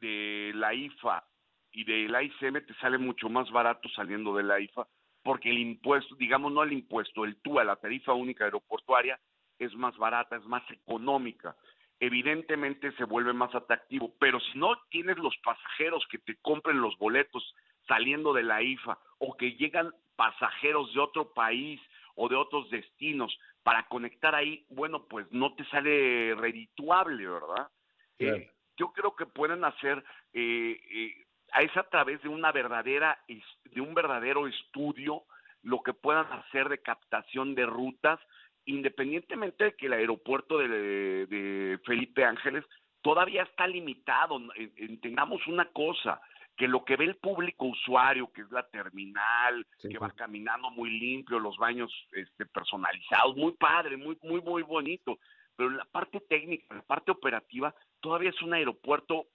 [0.00, 1.22] de la IFA
[1.70, 4.86] y de la ICM te sale mucho más barato saliendo de la IFA
[5.22, 9.20] porque el impuesto, digamos no el impuesto, el TUA, la tarifa única aeroportuaria,
[9.58, 11.56] es más barata, es más económica.
[12.00, 16.96] Evidentemente se vuelve más atractivo, pero si no tienes los pasajeros que te compren los
[16.96, 17.54] boletos
[17.86, 21.80] saliendo de la IFA o que llegan pasajeros de otro país
[22.14, 23.36] o de otros destinos
[23.66, 27.68] para conectar ahí, bueno, pues no te sale redituable, ¿verdad?
[28.16, 31.26] Eh, yo creo que pueden hacer, eh, eh,
[31.60, 35.24] es a través de una verdadera, de un verdadero estudio,
[35.62, 38.20] lo que puedan hacer de captación de rutas,
[38.66, 42.64] independientemente de que el aeropuerto de, Felipe Ángeles
[43.02, 44.38] todavía está limitado.
[44.76, 46.20] Entendamos una cosa,
[46.56, 50.98] que lo que ve el público usuario, que es la terminal, que va caminando muy
[50.98, 55.18] limpio, los baños este, personalizados, muy padre, muy, muy, muy bonito.
[55.54, 59.26] Pero la parte técnica, la parte operativa, todavía es un aeropuerto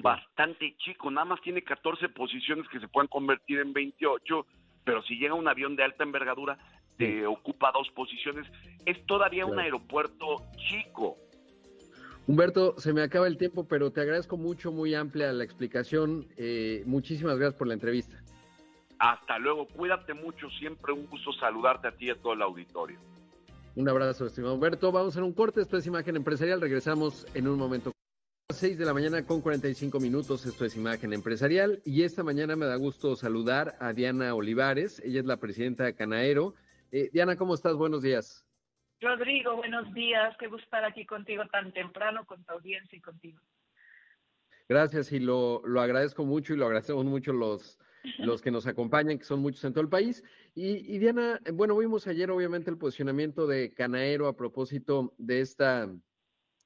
[0.00, 4.46] bastante chico, nada más tiene 14 posiciones que se pueden convertir en 28,
[4.84, 6.56] pero si llega un avión de alta envergadura,
[6.96, 8.46] te ocupa dos posiciones,
[8.86, 10.36] es todavía un aeropuerto
[10.68, 11.16] chico.
[12.30, 16.28] Humberto, se me acaba el tiempo, pero te agradezco mucho, muy amplia la explicación.
[16.36, 18.22] Eh, muchísimas gracias por la entrevista.
[19.00, 23.00] Hasta luego, cuídate mucho, siempre un gusto saludarte a ti y a todo el auditorio.
[23.74, 24.92] Un abrazo, estimado Humberto.
[24.92, 27.90] Vamos a un corte, esto es Imagen Empresarial, regresamos en un momento.
[28.48, 32.54] A 6 de la mañana con 45 minutos, esto es Imagen Empresarial y esta mañana
[32.54, 36.54] me da gusto saludar a Diana Olivares, ella es la presidenta de Canaero.
[36.92, 37.74] Eh, Diana, ¿cómo estás?
[37.74, 38.44] Buenos días.
[39.00, 40.36] Rodrigo, buenos días.
[40.38, 43.40] Qué gusto estar aquí contigo tan temprano, con tu audiencia y contigo.
[44.68, 47.78] Gracias y lo, lo agradezco mucho y lo agradecemos mucho los,
[48.18, 50.22] los que nos acompañan, que son muchos en todo el país.
[50.54, 55.90] Y, Diana, bueno, vimos ayer obviamente el posicionamiento de Canaero a propósito de esta,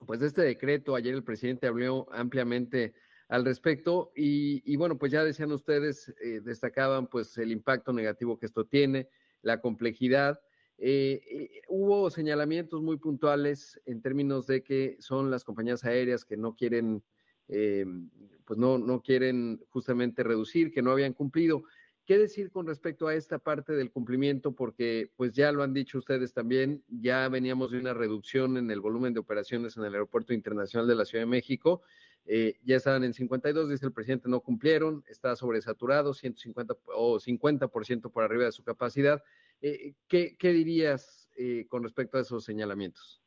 [0.04, 0.96] pues de este decreto.
[0.96, 2.94] Ayer el presidente habló ampliamente
[3.28, 8.38] al respecto y, y bueno, pues ya decían ustedes, eh, destacaban pues el impacto negativo
[8.38, 9.08] que esto tiene,
[9.40, 10.40] la complejidad
[10.78, 16.36] Eh, eh, hubo señalamientos muy puntuales en términos de que son las compañías aéreas que
[16.36, 17.02] no quieren,
[17.48, 17.86] eh,
[18.44, 21.64] pues no, no quieren justamente reducir, que no habían cumplido.
[22.06, 24.52] ¿Qué decir con respecto a esta parte del cumplimiento?
[24.52, 28.80] Porque, pues ya lo han dicho ustedes también, ya veníamos de una reducción en el
[28.80, 31.82] volumen de operaciones en el Aeropuerto Internacional de la Ciudad de México.
[32.26, 38.24] ya estaban en 52, dice el presidente, no cumplieron, está sobresaturado, 150 o 50% por
[38.24, 39.22] arriba de su capacidad.
[39.66, 43.22] Eh, ¿qué, dirías eh, con respecto a esos señalamientos?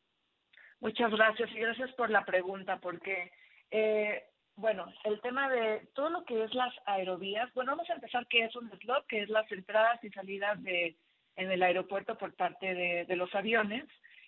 [0.79, 3.31] Muchas gracias y gracias por la pregunta, porque,
[3.71, 4.23] eh,
[4.55, 8.45] bueno, el tema de todo lo que es las aerovías, bueno, vamos a empezar qué
[8.45, 10.95] es un slot, que es las entradas y salidas de,
[11.37, 13.85] en el aeropuerto por parte de, los aviones.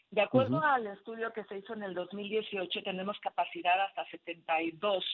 [0.10, 5.06] De acuerdo al estudio que se hizo en el 2018, tenemos capacidad hasta 72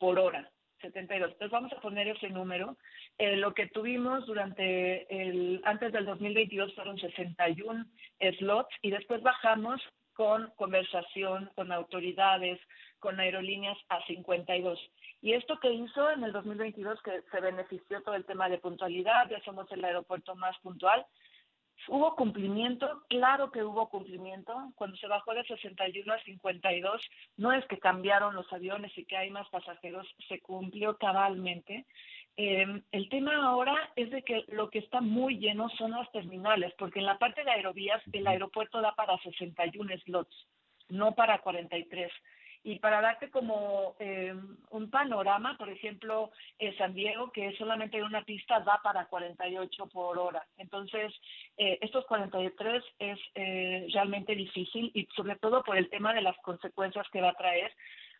[0.00, 0.50] por hora.
[0.84, 1.32] 72.
[1.32, 2.76] Entonces vamos a poner ese número.
[3.18, 7.86] Eh, lo que tuvimos durante el, antes del 2022 fueron 61
[8.38, 9.80] slots y después bajamos
[10.14, 12.60] con conversación con autoridades,
[13.00, 14.78] con aerolíneas a 52.
[15.20, 19.28] Y esto que hizo en el 2022, que se benefició todo el tema de puntualidad,
[19.28, 21.04] ya somos el aeropuerto más puntual,
[21.88, 23.02] ¿Hubo cumplimiento?
[23.08, 24.72] Claro que hubo cumplimiento.
[24.76, 27.02] Cuando se bajó de 61 a 52,
[27.36, 31.84] no es que cambiaron los aviones y que hay más pasajeros, se cumplió cabalmente.
[32.36, 36.72] Eh, el tema ahora es de que lo que está muy lleno son las terminales,
[36.78, 40.48] porque en la parte de aerovías el aeropuerto da para 61 slots,
[40.88, 42.10] no para 43.
[42.64, 44.34] Y para darte como eh,
[44.70, 49.86] un panorama, por ejemplo, eh, San Diego, que solamente hay una pista, da para 48
[49.88, 50.44] por hora.
[50.56, 51.12] Entonces,
[51.58, 56.36] eh, estos 43 es eh, realmente difícil y sobre todo por el tema de las
[56.38, 57.70] consecuencias que va a traer.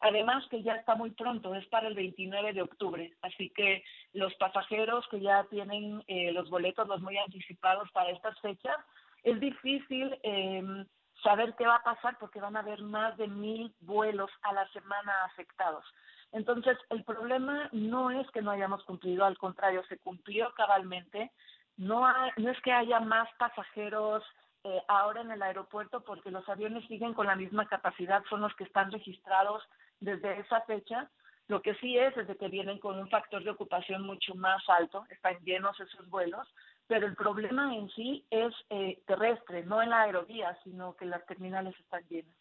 [0.01, 4.35] Además que ya está muy pronto, es para el 29 de octubre, así que los
[4.35, 8.77] pasajeros que ya tienen eh, los boletos los muy anticipados para estas fechas,
[9.23, 10.85] es difícil eh,
[11.25, 14.69] saber qué va a pasar porque van a haber más de mil vuelos a la
[14.69, 15.85] semana afectados.
[16.31, 21.33] Entonces, el problema no es que no hayamos cumplido, al contrario, se cumplió cabalmente.
[21.77, 22.07] No,
[22.37, 24.23] no es que haya más pasajeros
[24.65, 28.55] eh, ahora en el aeropuerto porque los aviones siguen con la misma capacidad, son los
[28.57, 29.63] que están registrados
[30.01, 31.11] desde esa fecha.
[31.49, 34.63] Lo que sí es, es de que vienen con un factor de ocupación mucho más
[34.69, 36.49] alto, están llenos esos vuelos,
[36.87, 41.25] pero el problema en sí es eh, terrestre, no en la aerovía, sino que las
[41.27, 42.35] terminales están llenas.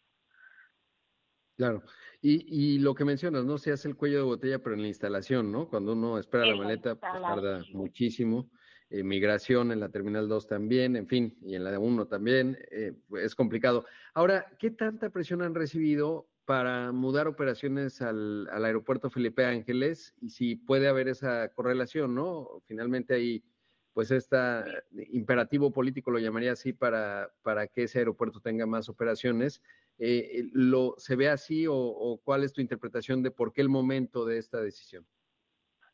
[1.56, 1.82] Claro,
[2.20, 3.58] y, y lo que mencionas, ¿no?
[3.58, 5.68] Se hace el cuello de botella, pero en la instalación, ¿no?
[5.68, 8.50] Cuando uno espera la maleta, pues tarda muchísimo.
[8.90, 12.92] Eh, migración en la Terminal 2 también, en fin, y en la 1 también, eh,
[13.22, 13.86] es complicado.
[14.14, 20.14] Ahora, ¿qué tanta presión han recibido para mudar operaciones al, al aeropuerto Felipe Ángeles?
[20.20, 22.62] Y si puede haber esa correlación, ¿no?
[22.66, 23.42] Finalmente hay
[23.94, 24.36] pues este
[25.12, 29.62] imperativo político, lo llamaría así, para, para que ese aeropuerto tenga más operaciones.
[29.98, 34.26] Eh, lo, ¿Se ve así o, cuál es tu interpretación de por qué el momento
[34.26, 35.06] de esta decisión?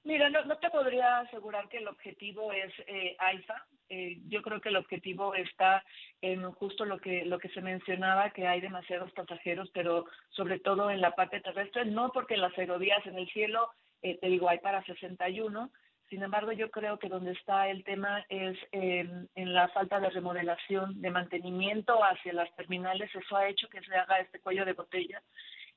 [0.02, 3.66] Mira, no, te podría asegurar que el objetivo es eh, AIFA.
[3.90, 5.84] Eh, yo creo que el objetivo está
[6.22, 10.90] en justo lo que, lo que se mencionaba, que hay demasiados pasajeros, pero sobre todo
[10.90, 13.68] en la parte terrestre, no porque las aerovías en el cielo,
[14.00, 15.70] te digo, hay para 61,
[16.10, 21.00] sin embargo, yo creo que donde está el tema es en, la falta de remodelación,
[21.00, 23.14] de mantenimiento hacia las terminales.
[23.14, 25.22] Eso ha hecho que se haga este cuello de botella.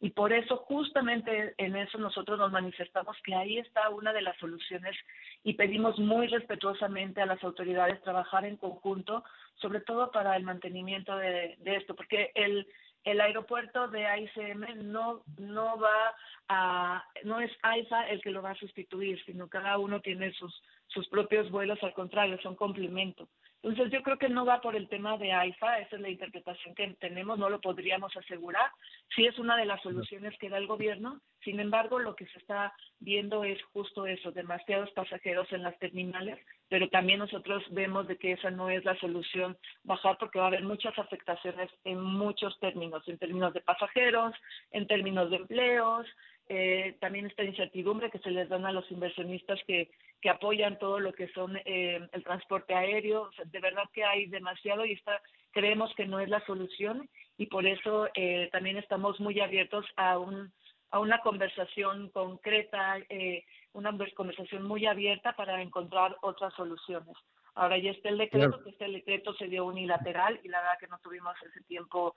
[0.01, 4.35] Y por eso, justamente en eso nosotros nos manifestamos que ahí está una de las
[4.37, 4.97] soluciones
[5.43, 9.23] y pedimos muy respetuosamente a las autoridades trabajar en conjunto,
[9.61, 12.67] sobre todo para el mantenimiento de, de esto, porque el,
[13.03, 16.15] el aeropuerto de AICM no, no va
[16.47, 20.61] a, no es AIFA el que lo va a sustituir, sino cada uno tiene sus,
[20.87, 23.27] sus propios vuelos, al contrario, son complemento.
[23.63, 26.75] Entonces yo creo que no va por el tema de AIFA, esa es la interpretación
[26.75, 28.69] que tenemos, no lo podríamos asegurar.
[29.15, 32.39] Sí es una de las soluciones que da el gobierno, sin embargo lo que se
[32.39, 38.17] está viendo es justo eso, demasiados pasajeros en las terminales, pero también nosotros vemos de
[38.17, 42.59] que esa no es la solución bajar porque va a haber muchas afectaciones en muchos
[42.59, 44.35] términos, en términos de pasajeros,
[44.71, 46.05] en términos de empleos,
[46.49, 49.89] eh, también esta incertidumbre que se les dan a los inversionistas que,
[50.23, 53.29] que apoyan todo lo que son eh, el transporte aéreo.
[53.45, 57.65] de verdad que hay demasiado y está, creemos que no es la solución y por
[57.65, 60.53] eso eh, también estamos muy abiertos a, un,
[60.91, 67.17] a una conversación concreta, eh, una conversación muy abierta para encontrar otras soluciones.
[67.55, 70.87] Ahora ya está el decreto, que este decreto se dio unilateral y la verdad que
[70.87, 72.15] no tuvimos ese tiempo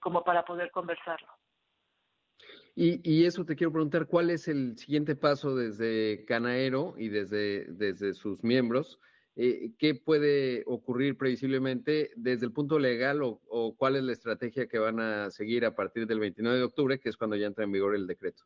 [0.00, 1.28] como para poder conversarlo.
[2.80, 8.14] Y, eso te quiero preguntar, ¿cuál es el siguiente paso desde Canaero y desde, desde
[8.14, 9.00] sus miembros?
[9.38, 14.80] eh, ¿qué puede ocurrir previsiblemente desde el punto legal o, cuál es la estrategia que
[14.80, 17.70] van a seguir a partir del 29 de octubre, que es cuando ya entra en
[17.70, 18.42] vigor el decreto?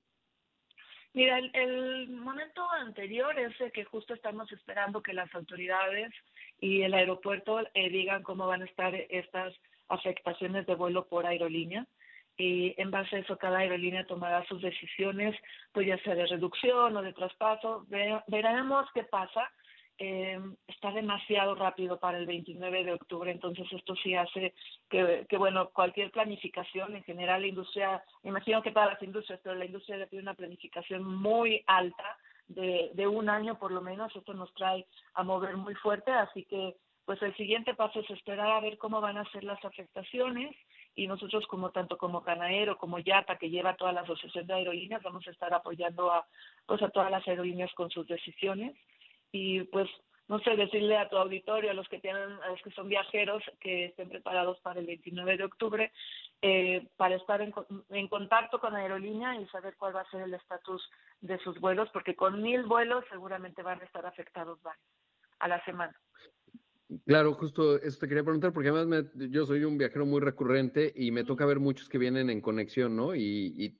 [1.14, 6.12] Mira, el, momento anterior es el que justo estamos esperando que las autoridades
[6.58, 9.54] y el aeropuerto eh, digan cómo van a estar estas
[9.88, 11.86] afectaciones de vuelo por aerolínea
[12.36, 15.36] y en base a eso cada aerolínea tomará sus decisiones,
[15.72, 17.86] pues ya sea de reducción o de traspaso.
[17.88, 19.50] veremos qué pasa
[19.98, 24.54] eh, está demasiado rápido para el 29 de octubre, entonces esto sí hace
[24.88, 29.54] que, que, bueno, cualquier planificación en general, la industria, imagino que todas las industrias, pero
[29.54, 32.18] la industria tiene una planificación muy alta
[32.48, 36.44] de, de un año por lo menos, esto nos trae a mover muy fuerte, así
[36.46, 36.74] que
[37.04, 40.54] pues el siguiente paso es esperar a ver cómo van a ser las afectaciones
[40.94, 45.02] y nosotros como tanto como Canaero como Yata que lleva toda la asociación de aerolíneas
[45.02, 46.26] vamos a estar apoyando a
[46.66, 48.76] pues a todas las aerolíneas con sus decisiones
[49.32, 49.88] y pues
[50.28, 53.42] no sé, decirle a tu auditorio, a los que tienen, a los que son viajeros,
[53.60, 55.92] que estén preparados para el 29 de octubre,
[56.40, 57.52] eh, para estar en,
[57.90, 60.88] en, contacto con la aerolínea y saber cuál va a ser el estatus
[61.20, 64.86] de sus vuelos, porque con mil vuelos seguramente van a estar afectados varios
[65.40, 65.94] a la semana.
[67.06, 71.10] Claro, justo eso te quería preguntar, porque además yo soy un viajero muy recurrente y
[71.10, 73.14] me toca ver muchos que vienen en conexión, ¿no?
[73.14, 73.78] Y,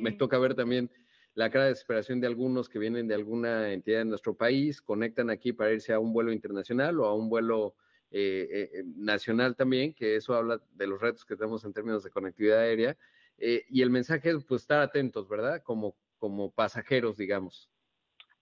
[0.00, 0.90] me toca ver también
[1.34, 5.28] la cara de desesperación de algunos que vienen de alguna entidad de nuestro país, conectan
[5.28, 7.74] aquí para irse a un vuelo internacional o a un vuelo
[8.10, 12.02] eh, eh, eh, nacional también, que eso habla de los retos que tenemos en términos
[12.02, 12.96] de conectividad aérea.
[13.38, 15.62] y el mensaje es pues estar atentos, ¿verdad?
[15.62, 17.70] Como, como pasajeros, digamos.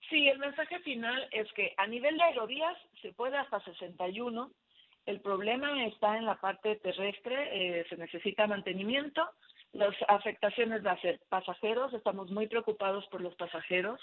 [0.09, 4.51] Sí, el mensaje final es que a nivel de aerovías se puede hasta 61.
[5.05, 9.29] El problema está en la parte terrestre, se necesita mantenimiento
[9.77, 14.01] las afectaciones va a ser pasajeros, estamos muy preocupados por los pasajeros.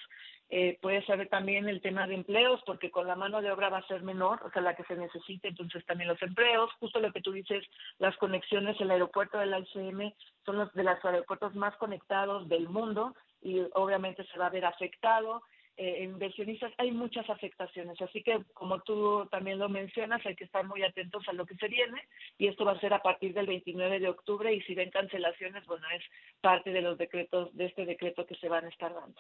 [0.49, 3.80] Eh, puede ser también el tema de empleos, porque con la mano de obra va
[3.80, 6.70] a ser menor, o sea, la que se necesite, entonces también los empleos.
[6.80, 7.66] Justo lo que tú dices,
[7.97, 10.14] las conexiones, el aeropuerto del ICM
[10.45, 14.66] son los de los aeropuertos más conectados del mundo y obviamente se va a ver
[14.66, 15.41] afectado
[15.76, 17.99] eh, inversionistas, hay muchas afectaciones.
[18.01, 21.55] Así que, como tú también lo mencionas, hay que estar muy atentos a lo que
[21.55, 21.99] se viene
[22.38, 25.65] y esto va a ser a partir del 29 de octubre y si ven cancelaciones,
[25.65, 26.03] bueno, es
[26.41, 29.19] parte de los decretos, de este decreto que se van a estar dando.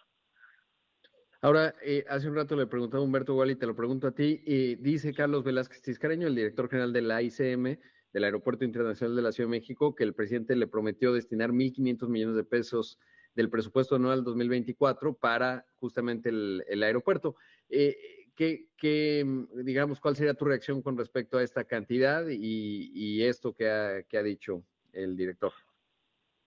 [1.41, 4.11] Ahora, eh, hace un rato le preguntaba a Humberto Igual y te lo pregunto a
[4.11, 4.41] ti.
[4.45, 7.79] y dice Carlos Velázquez Tiscareño, el director general de la ICM,
[8.13, 12.07] del Aeropuerto Internacional de la Ciudad de México, que el presidente le prometió destinar 1.500
[12.07, 12.99] millones de pesos
[13.35, 17.35] del presupuesto anual 2024 para justamente el, aeropuerto.
[17.69, 19.25] Eh, ¿qué,
[19.63, 24.63] digamos, cuál sería tu reacción con respecto a esta cantidad y, esto que ha, dicho
[24.91, 25.51] el director?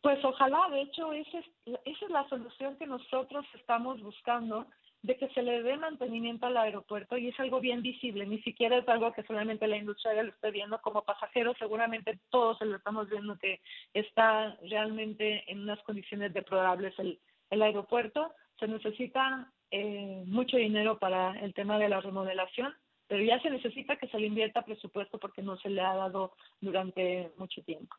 [0.03, 1.47] Pues ojalá, de hecho, esa es,
[1.85, 4.67] esa es la solución que nosotros estamos buscando
[5.07, 8.79] de que se le dé mantenimiento al aeropuerto y es algo bien visible, ni siquiera
[8.79, 13.09] es algo que solamente la industria lo esté viendo como pasajero, seguramente todos lo estamos
[13.09, 13.61] viendo que
[13.95, 21.39] está realmente en unas condiciones deplorables el, el aeropuerto, se necesita eh, mucho dinero para
[21.39, 22.75] el tema de la remodelación,
[23.07, 26.33] pero ya se necesita que se le invierta presupuesto porque no se le ha dado
[26.61, 27.95] durante mucho tiempo.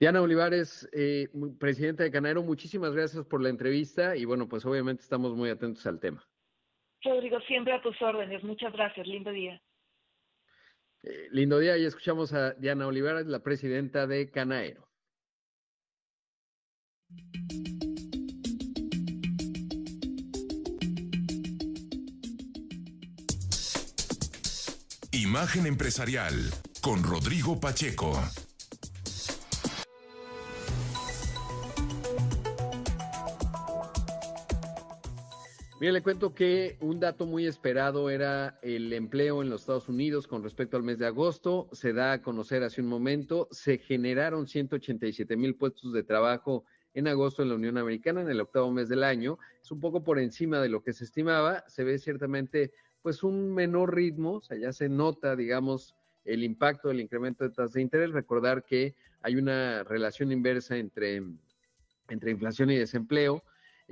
[0.00, 1.28] Diana Olivares, eh,
[1.58, 5.86] presidenta de Canero, muchísimas gracias por la entrevista y bueno, pues obviamente estamos muy atentos
[5.86, 6.26] al tema.
[7.04, 8.42] Rodrigo, siempre a tus órdenes.
[8.42, 9.06] Muchas gracias.
[9.06, 9.60] Lindo día.
[11.02, 14.88] Eh, lindo día y escuchamos a Diana Olivares, la presidenta de Canaero.
[25.12, 26.34] Imagen empresarial
[26.80, 28.14] con Rodrigo Pacheco.
[35.80, 40.26] Bien, le cuento que un dato muy esperado era el empleo en los Estados Unidos
[40.26, 41.70] con respecto al mes de agosto.
[41.72, 47.08] Se da a conocer hace un momento, se generaron 187 mil puestos de trabajo en
[47.08, 49.38] agosto en la Unión Americana, en el octavo mes del año.
[49.62, 51.64] Es un poco por encima de lo que se estimaba.
[51.66, 56.88] Se ve ciertamente pues un menor ritmo, o sea, ya se nota, digamos, el impacto
[56.88, 58.10] del incremento de tasas de interés.
[58.10, 61.22] Recordar que hay una relación inversa entre,
[62.10, 63.42] entre inflación y desempleo.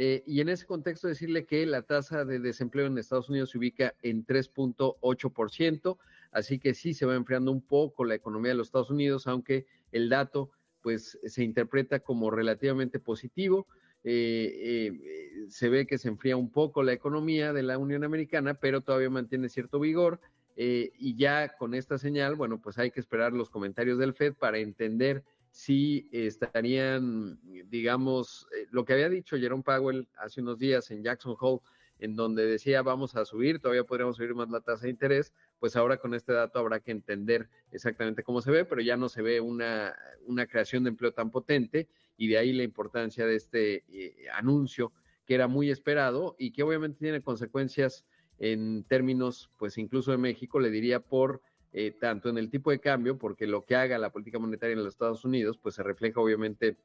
[0.01, 3.59] Eh, y en ese contexto decirle que la tasa de desempleo en Estados Unidos se
[3.59, 5.99] ubica en 3.8%,
[6.30, 9.66] así que sí se va enfriando un poco la economía de los Estados Unidos, aunque
[9.90, 13.66] el dato pues se interpreta como relativamente positivo.
[14.05, 18.55] Eh, eh, se ve que se enfría un poco la economía de la Unión Americana,
[18.55, 20.20] pero todavía mantiene cierto vigor.
[20.57, 24.59] y ya con esta señal, bueno, pues hay que esperar los comentarios del Fed para
[24.59, 25.24] entender
[25.59, 31.34] si estarían, digamos, eh, lo que había dicho Jerome Powell hace unos días en Jackson
[31.36, 31.62] Hole,
[31.98, 35.74] en donde decía vamos a subir, todavía podríamos subir más la tasa de interés, pues
[35.74, 39.20] ahora con este dato habrá que entender exactamente cómo se ve, pero ya no se
[39.20, 39.96] ve una,
[40.26, 44.92] una creación de empleo tan potente y de ahí la importancia de este eh, anuncio
[45.26, 48.06] que era muy esperado y que obviamente tiene consecuencias
[48.38, 51.42] en términos, pues incluso de México, le diría por
[51.72, 54.84] eh, tanto en el tipo de cambio, porque lo que haga la política monetaria en
[54.84, 56.78] los Estados Unidos, pues se refleja obviamente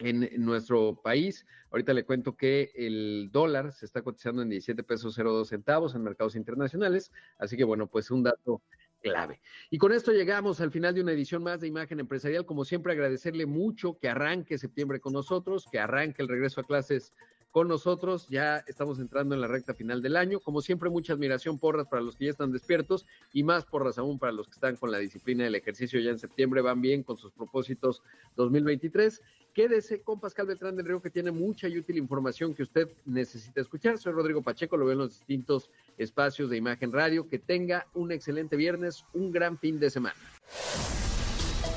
[0.00, 1.46] en, nuestro país.
[1.70, 6.02] Ahorita le cuento que el dólar se está cotizando en 17 pesos 02 centavos en
[6.02, 8.62] mercados internacionales, así que bueno, pues un dato
[9.00, 9.40] clave.
[9.70, 12.44] Y con esto llegamos al final de una edición más de Imagen Empresarial.
[12.44, 17.14] Como siempre, agradecerle mucho que arranque septiembre con nosotros, que arranque el regreso a clases
[17.50, 18.26] con nosotros.
[18.28, 20.40] Ya estamos entrando en la recta final del año.
[20.40, 24.18] Como siempre, mucha admiración, porras para los que ya están despiertos y más porras aún
[24.18, 27.16] para los que están con la disciplina del ejercicio ya en septiembre, van bien con
[27.16, 28.02] sus propósitos
[28.36, 29.22] 2023.
[29.52, 33.60] Quédese con Pascal Beltrán del Río, que tiene mucha y útil información que usted necesita
[33.60, 33.98] escuchar.
[33.98, 37.28] Soy Rodrigo Pacheco, lo veo en los distintos espacios de Imagen Radio.
[37.28, 40.16] Que tenga un excelente viernes, un gran fin de semana.